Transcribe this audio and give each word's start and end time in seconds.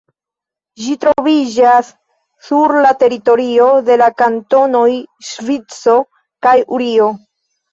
Ĝi 0.83 0.95
troviĝas 1.03 1.91
sur 2.47 2.73
la 2.85 2.95
teritorio 3.03 3.69
de 3.91 3.99
la 4.03 4.09
kantonoj 4.23 4.89
Ŝvico 5.29 5.99
kaj 6.49 6.57
Urio. 6.79 7.13